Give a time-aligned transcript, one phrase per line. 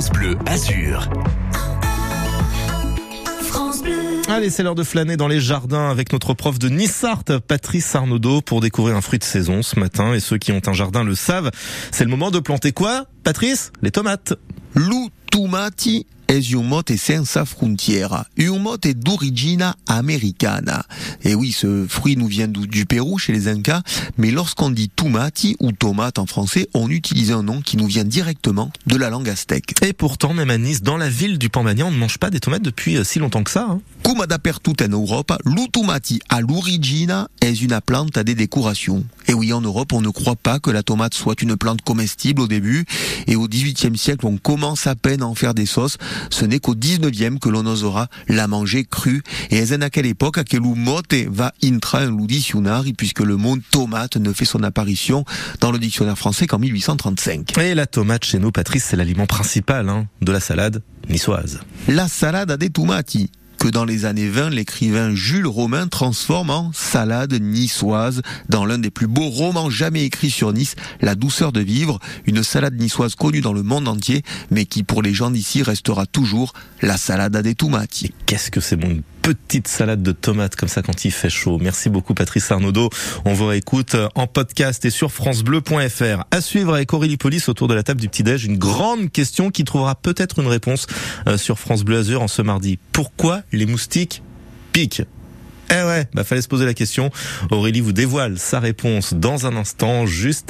[0.00, 1.10] France Bleu Azur.
[4.30, 8.40] Allez, c'est l'heure de flâner dans les jardins avec notre prof de Nissart, Patrice Arnaudot,
[8.40, 10.14] pour découvrir un fruit de saison ce matin.
[10.14, 11.50] Et ceux qui ont un jardin le savent.
[11.90, 13.72] C'est le moment de planter quoi, Patrice?
[13.82, 14.32] Les tomates.
[14.74, 16.06] Lou tomati
[18.86, 20.84] es d'origine americana.
[21.24, 23.82] Et oui, ce fruit nous vient du, du Pérou chez les Incas,
[24.16, 28.04] mais lorsqu'on dit tomati ou tomate en français, on utilise un nom qui nous vient
[28.04, 29.74] directement de la langue aztèque.
[29.82, 32.38] Et pourtant, même à Nice, dans la ville du Pambagnan, on ne mange pas des
[32.38, 33.66] tomates depuis euh, si longtemps que ça.
[33.68, 33.80] Hein.
[34.10, 39.04] Come dappertutto Europa, l'origine est une plante à des décorations.
[39.28, 42.42] Et oui, en Europe, on ne croit pas que la tomate soit une plante comestible
[42.42, 42.84] au début.
[43.28, 45.96] Et au XVIIIe siècle, on commence à peine à en faire des sauces.
[46.28, 49.22] Ce n'est qu'au XIXe que l'on osera la manger crue.
[49.50, 53.56] Et est à quelle époque à quel mote va intra un dictionnaire, puisque le mot
[53.70, 55.24] tomate ne fait son apparition
[55.60, 57.56] dans le dictionnaire français qu'en 1835.
[57.58, 61.60] Et la tomate chez nous, Patrice, c'est l'aliment principal hein, de la salade niçoise.
[61.86, 66.70] La salade à des tomati que dans les années 20, l'écrivain Jules Romain transforme en
[66.72, 71.60] salade niçoise dans l'un des plus beaux romans jamais écrits sur Nice, La douceur de
[71.60, 75.62] vivre, une salade niçoise connue dans le monde entier, mais qui pour les gens d'ici
[75.62, 78.04] restera toujours la salade à des tomates.
[78.24, 81.58] Qu'est-ce que c'est bon petite salade de tomates comme ça quand il fait chaud.
[81.60, 82.90] Merci beaucoup Patrice Arnaudot.
[83.24, 86.24] On vous réécoute en podcast et sur francebleu.fr.
[86.30, 89.64] À suivre avec Aurélie Police autour de la table du petit-déj, une grande question qui
[89.64, 90.86] trouvera peut-être une réponse
[91.26, 92.78] euh, sur France Bleu Azur en ce mardi.
[92.92, 94.22] Pourquoi les moustiques
[94.72, 95.02] piquent?
[95.72, 97.10] Eh ouais, bah fallait se poser la question.
[97.52, 100.48] Aurélie vous dévoile sa réponse dans un instant, juste